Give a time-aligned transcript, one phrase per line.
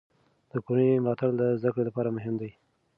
[0.51, 2.51] د کورنۍ ملاتړ د زده کړې لپاره مهم دی.